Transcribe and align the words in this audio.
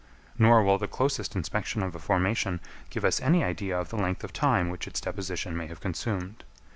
Nor 0.35 0.63
will 0.63 0.79
the 0.79 0.87
closest 0.87 1.35
inspection 1.35 1.83
of 1.83 1.93
a 1.93 1.99
formation 1.99 2.59
give 2.89 3.05
us 3.05 3.21
any 3.21 3.43
idea 3.43 3.79
of 3.79 3.89
the 3.89 3.97
length 4.01 4.23
of 4.23 4.33
time 4.33 4.69
which 4.69 4.87
its 4.87 4.99
deposition 4.99 5.55
may 5.55 5.67
have 5.67 5.79
consumed. 5.79 6.43